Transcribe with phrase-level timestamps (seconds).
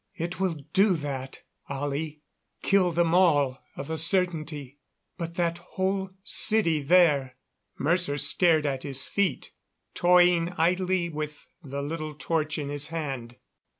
[0.15, 2.23] "It will do that, Ollie.
[2.63, 4.79] Kill them all, of a certainty;
[5.15, 7.35] but that whole city there"
[7.77, 9.51] Mercer stared at his feet,
[9.93, 13.35] toying idly with the little torch in his hand.